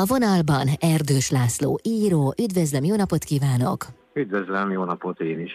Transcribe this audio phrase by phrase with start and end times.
[0.00, 3.86] A vonalban Erdős László író, üdvözlöm, jó napot kívánok!
[4.14, 5.52] Üdvözlöm, jó napot én is!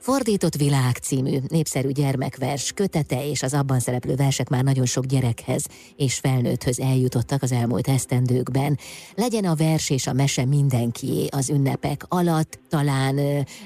[0.00, 5.66] Fordított világ című népszerű gyermekvers kötete és az abban szereplő versek már nagyon sok gyerekhez
[5.96, 8.78] és felnőtthöz eljutottak az elmúlt esztendőkben.
[9.14, 13.18] Legyen a vers és a mese mindenkié az ünnepek alatt, talán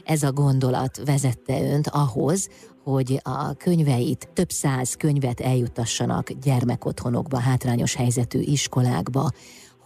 [0.04, 2.48] ez a gondolat vezette önt ahhoz,
[2.82, 9.30] hogy a könyveit, több száz könyvet eljuttassanak gyermekotthonokba, hátrányos helyzetű iskolákba.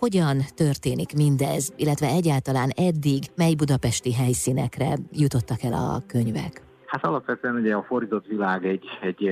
[0.05, 6.62] Hogyan történik mindez, illetve egyáltalán eddig mely budapesti helyszínekre jutottak el a könyvek?
[6.86, 9.26] Hát alapvetően ugye a fordított világ egy, egy,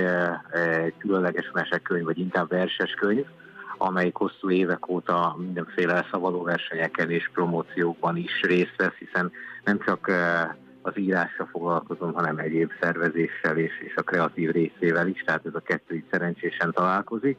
[0.85, 3.25] egy különleges mesekönyv, vagy inkább verses könyv,
[3.79, 9.33] amely hosszú évek óta mindenféle szabadó versenyeken és promóciókban is részt vesz, hiszen
[9.65, 10.11] nem csak
[10.83, 15.61] az írással foglalkozom, hanem egyéb szervezéssel és, és a kreatív részével is, tehát ez a
[15.61, 17.37] kettő így szerencsésen találkozik.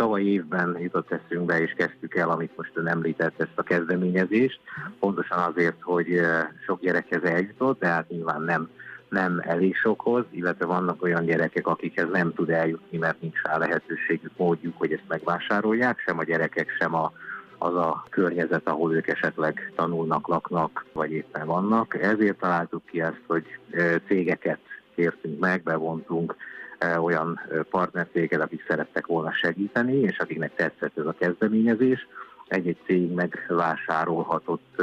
[0.00, 4.60] Tavaly évben jutott eszünkbe, és kezdtük el, amit most ön említett, ezt a kezdeményezést,
[4.98, 6.20] pontosan azért, hogy
[6.66, 8.68] sok gyerekhez eljutott, de hát nyilván nem,
[9.08, 14.30] nem elég sokhoz, illetve vannak olyan gyerekek, akikhez nem tud eljutni, mert nincs rá lehetőségük,
[14.36, 17.12] módjuk, hogy ezt megvásárolják, sem a gyerekek, sem a
[17.58, 22.02] az a környezet, ahol ők esetleg tanulnak, laknak, vagy éppen vannak.
[22.02, 23.58] Ezért találtuk ki ezt, hogy
[24.06, 24.58] cégeket
[24.94, 26.36] kértünk meg, bevontunk
[26.98, 32.06] olyan partnercéget, akik szerettek volna segíteni, és akiknek tetszett ez a kezdeményezés.
[32.48, 34.82] Egy-egy cég megvásárolhatott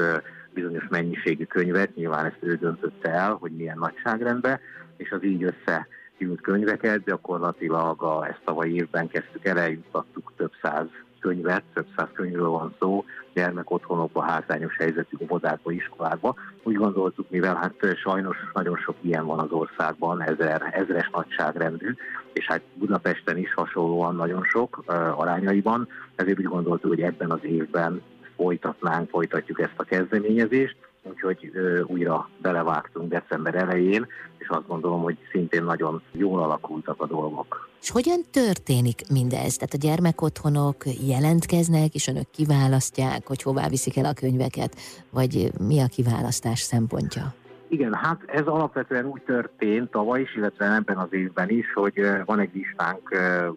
[0.54, 4.60] bizonyos mennyiségű könyvet, nyilván ezt ő döntötte el, hogy milyen nagyságrendben,
[4.98, 10.88] és az így összegyűlt könyveket gyakorlatilag a, ezt tavaly évben kezdtük el, eljuttattuk több száz
[11.28, 16.36] könyvet, több száz könyvről van szó, gyermekotthonokba, hátrányos helyzetű óvodákba, iskolákba.
[16.64, 21.94] Úgy gondoltuk, mivel hát sajnos nagyon sok ilyen van az országban, ezer, ezres nagyságrendű,
[22.34, 27.44] és hát Budapesten is hasonlóan nagyon sok uh, arányaiban, ezért úgy gondoltuk, hogy ebben az
[27.44, 28.02] évben
[28.36, 30.76] folytatnánk, folytatjuk ezt a kezdeményezést,
[31.10, 37.08] úgyhogy ö, újra belevágtunk december elején, és azt gondolom, hogy szintén nagyon jól alakultak a
[37.08, 37.70] dolgok.
[37.82, 39.56] És hogyan történik mindez?
[39.56, 44.76] Tehát a gyermekotthonok jelentkeznek, és önök kiválasztják, hogy hová viszik el a könyveket,
[45.10, 47.34] vagy mi a kiválasztás szempontja?
[47.70, 52.40] Igen, hát ez alapvetően úgy történt tavaly is, illetve ebben az évben is, hogy van
[52.40, 53.10] egy listánk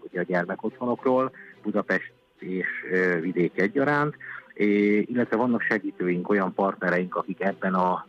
[0.08, 1.30] ugye a gyermekotthonokról,
[1.62, 2.66] Budapest és
[3.20, 4.14] vidék egyaránt,
[4.60, 8.06] illetve vannak segítőink, olyan partnereink, akik ebben a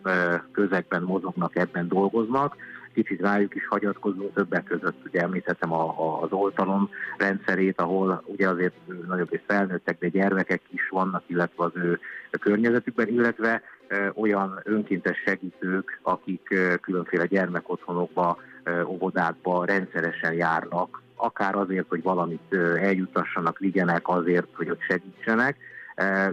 [0.51, 2.55] közegben mozognak, ebben dolgoznak,
[2.93, 8.49] kicsit rájuk is hagyatkozunk, többek között ugye említettem a, a, az oltalom rendszerét, ahol ugye
[8.49, 8.73] azért
[9.07, 11.99] nagyobb és felnőttek, de gyermekek is vannak, illetve az ő
[12.39, 21.55] környezetükben, illetve e, olyan önkéntes segítők, akik e, különféle gyermekotthonokba, e, óvodákba rendszeresen járnak, akár
[21.55, 25.57] azért, hogy valamit eljutassanak, vigyenek, azért, hogy ott segítsenek,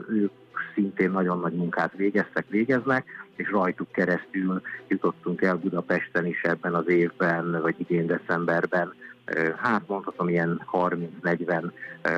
[0.08, 0.32] ők
[0.74, 3.04] szintén nagyon nagy munkát végeztek, végeznek,
[3.36, 8.92] és rajtuk keresztül jutottunk el Budapesten is ebben az évben, vagy idén decemberben,
[9.56, 11.70] hát mondhatom ilyen 30-40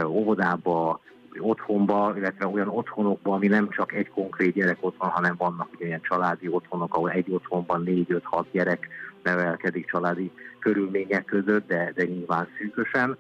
[0.07, 1.01] óvodába,
[1.39, 6.49] otthonba, illetve olyan otthonokba, ami nem csak egy konkrét gyerek otthon, hanem vannak ilyen családi
[6.49, 8.89] otthonok, ahol egy otthonban 4-5-6 gyerek
[9.23, 13.17] nevelkedik családi körülmények között, de, de nyilván szűkösen.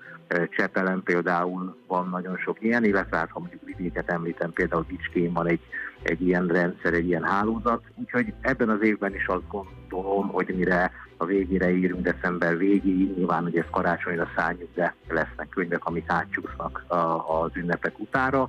[0.50, 5.46] Csepelen például van nagyon sok ilyen, illetve hát, ha mondjuk vidéket említem, például Bicskén van
[5.46, 5.60] egy,
[6.02, 7.82] egy ilyen rendszer, egy ilyen hálózat.
[7.94, 13.42] Úgyhogy ebben az évben is azt gondolom, hogy mire a végére írunk december végéig, nyilván,
[13.42, 16.84] hogy ez karácsonyra szálljuk, de lesznek könyvek, amik átcsúsznak
[17.26, 18.48] az ünnepek utára.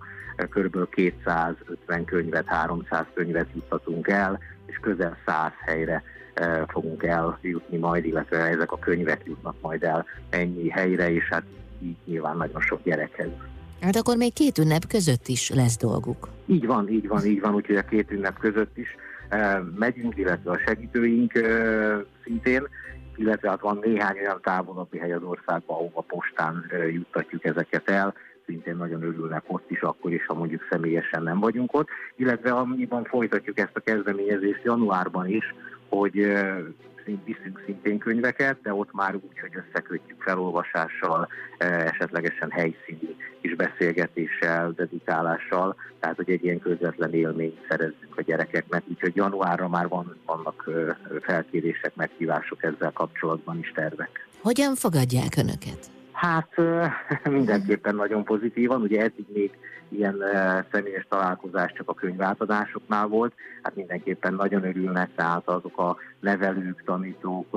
[0.50, 6.04] Körülbelül 250 könyvet, 300 könyvet juttatunk el, és közel 100 helyre
[6.68, 11.44] fogunk eljutni majd, illetve ezek a könyvek jutnak majd el ennyi helyre, és hát
[11.82, 13.30] így nyilván nagyon sok gyerekhez.
[13.82, 16.28] Hát akkor még két ünnep között is lesz dolguk.
[16.46, 18.96] Így van, így van, így van, úgyhogy a két ünnep között is
[19.76, 21.32] megyünk, illetve a segítőink
[22.24, 22.68] szintén,
[23.16, 28.14] illetve hát van néhány olyan távolabbi hely az országban, ahova postán juttatjuk ezeket el,
[28.46, 33.04] szintén nagyon örülnek ott is, akkor is, ha mondjuk személyesen nem vagyunk ott, illetve amiben
[33.04, 35.56] folytatjuk ezt a kezdeményezést januárban is,
[35.90, 36.16] hogy
[37.26, 41.28] viszünk szintén könyveket, de ott már úgy, hogy összekötjük felolvasással,
[41.58, 49.16] esetlegesen helyszíni is beszélgetéssel, dedikálással, tehát hogy egy ilyen közvetlen élményt szerezzünk a gyerekeknek, úgyhogy
[49.16, 50.70] januárra már van, vannak
[51.22, 54.28] felkérések, meghívások ezzel kapcsolatban is tervek.
[54.42, 55.92] Hogyan fogadják Önöket?
[56.12, 56.50] Hát
[57.30, 59.52] mindenképpen nagyon pozitívan, ugye eddig még
[59.92, 60.24] ilyen
[60.72, 67.48] személyes találkozás csak a könyvátadásoknál volt, hát mindenképpen nagyon örülnek, tehát azok a nevelők, tanítók,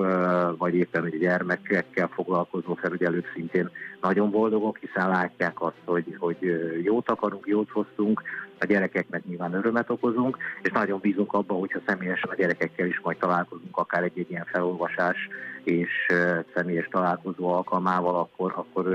[0.58, 3.70] vagy éppen a gyermekekkel foglalkozó felügyelők szintén
[4.00, 6.38] nagyon boldogok, hiszen látják azt, hogy, hogy
[6.82, 8.22] jót akarunk, jót hoztunk,
[8.60, 13.16] a gyerekeknek nyilván örömet okozunk, és nagyon bízunk abban, hogyha személyesen a gyerekekkel is majd
[13.16, 15.28] találkozunk, akár egy, egy ilyen felolvasás
[15.64, 15.90] és
[16.54, 18.86] személyes találkozó alkalmával, akkor, akkor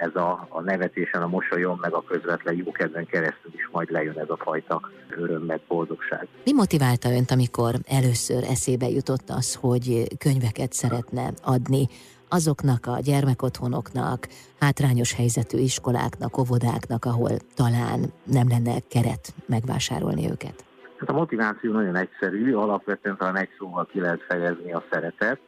[0.00, 4.28] ez a, a nevetésen, a mosolyon, meg a közvetlen jókedven keresztül is majd lejön ez
[4.28, 4.80] a fajta
[5.16, 6.28] öröm, meg boldogság.
[6.44, 11.88] Mi motiválta önt, amikor először eszébe jutott az, hogy könyveket szeretne adni
[12.28, 14.28] azoknak a gyermekotthonoknak,
[14.60, 20.64] hátrányos helyzetű iskoláknak, óvodáknak, ahol talán nem lenne keret megvásárolni őket?
[20.98, 25.38] Hát a motiváció nagyon egyszerű, alapvetően talán egy szóval ki lehet fejezni a szeretet.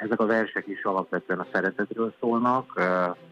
[0.00, 2.80] Ezek a versek is alapvetően a szeretetről szólnak,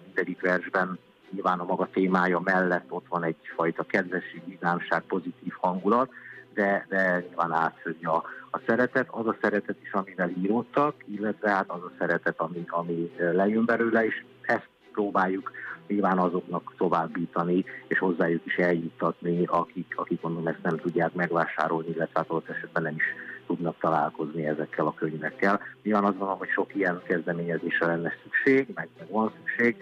[0.05, 0.99] mindegyik versben
[1.31, 6.11] nyilván a maga témája mellett ott van egyfajta kedvesség, vidámság, pozitív hangulat,
[6.55, 8.23] de, de nyilván átszögy a,
[8.67, 13.65] szeretet, az a szeretet is, amivel íródtak, illetve hát az a szeretet, ami, ami lejön
[13.65, 15.51] belőle, és ezt próbáljuk
[15.87, 22.19] nyilván azoknak továbbítani, és hozzájuk is eljuttatni, akik, akik mondom ezt nem tudják megvásárolni, illetve
[22.19, 23.05] hát ott esetben nem is
[23.47, 25.61] tudnak találkozni ezekkel a könyvekkel.
[25.83, 29.77] Nyilván azt gondolom, hogy sok ilyen kezdeményezésre lenne szükség, meg, meg van szükség,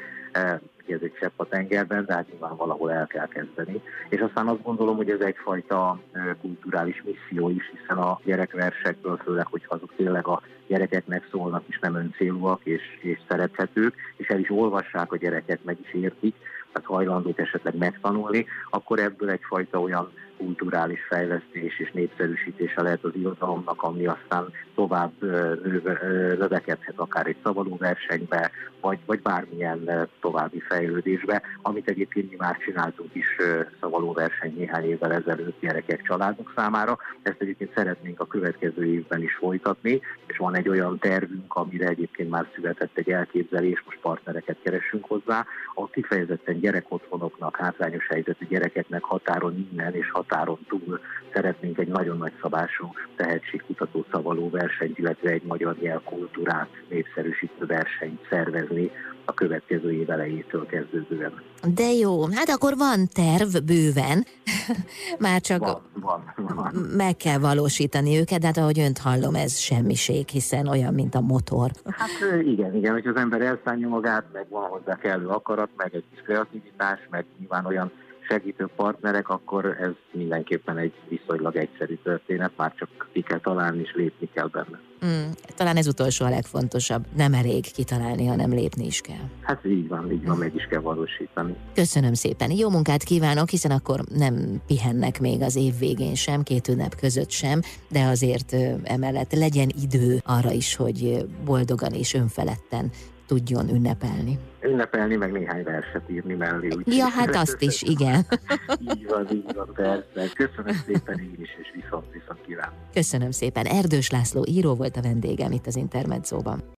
[0.92, 3.80] ez egy csepp a tengerben, de hát nyilván valahol el kell kezdeni.
[4.08, 6.00] És aztán azt gondolom, hogy ez egyfajta
[6.40, 11.94] kulturális misszió is, hiszen a gyerekversekből, főleg, hogy azok tényleg a gyerekeknek szólnak, és nem
[11.94, 16.34] öncélúak és, és szerethetők, és el is olvassák a gyerekek, meg is értik,
[16.72, 23.82] tehát hajlandók esetleg megtanulni, akkor ebből egyfajta olyan kulturális fejlesztés és népszerűsítése lehet az irodalomnak,
[23.82, 25.12] ami aztán tovább
[26.38, 28.50] növekedhet akár egy szabadó versenybe,
[28.80, 33.26] vagy, vagy bármilyen további fejlődésbe, amit egyébként mi már csináltunk is
[33.80, 36.98] szavaló verseny néhány évvel ezelőtt gyerekek, családok számára.
[37.22, 42.30] Ezt egyébként szeretnénk a következő évben is folytatni, és van egy olyan tervünk, amire egyébként
[42.30, 49.68] már született egy elképzelés, most partnereket keresünk hozzá, a kifejezetten gyerekotthonoknak, hátrányos helyzetű gyerekeknek határon
[49.70, 51.00] innen és határon túl
[51.32, 58.90] szeretnénk egy nagyon nagy szabású tehetségkutató szavaló versenyt, illetve egy magyar nyelvkultúrát népszerűsítő versenyt szervezni
[59.24, 61.32] a következő év elejétől kezdődően.
[61.74, 64.24] De jó, hát akkor van terv bőven,
[65.26, 66.74] már csak van, van, van.
[66.96, 71.20] meg kell valósítani őket, de hát ahogy önt hallom, ez semmiség, hiszen olyan, mint a
[71.20, 71.70] motor.
[71.84, 76.04] Hát igen, igen, hogy az ember elszállja magát, meg van hozzá kellő akarat, meg egy
[76.10, 77.92] kis kreativitás, meg nyilván olyan
[78.28, 83.92] segítő partnerek, akkor ez mindenképpen egy viszonylag egyszerű történet, már csak ki kell találni és
[83.94, 84.80] lépni kell benne.
[85.06, 87.04] Mm, talán ez utolsó a legfontosabb.
[87.16, 89.28] Nem elég kitalálni, hanem lépni is kell.
[89.42, 91.56] Hát így van, így van, meg is kell valósítani.
[91.74, 92.50] Köszönöm szépen.
[92.50, 97.30] Jó munkát kívánok, hiszen akkor nem pihennek még az év végén sem, két ünnep között
[97.30, 102.90] sem, de azért emellett legyen idő arra is, hogy boldogan és önfeledten
[103.28, 104.38] tudjon ünnepelni.
[104.60, 106.68] Ünnepelni, meg néhány verset írni mellé.
[106.76, 108.26] Úgy ja, hát azt is, igen.
[108.94, 110.32] így van, így van, persze.
[110.34, 112.74] Köszönöm szépen én is, és viszont, viszont kívánok.
[112.92, 113.66] Köszönöm szépen.
[113.66, 116.76] Erdős László író volt a vendégem itt az Intermedzóban.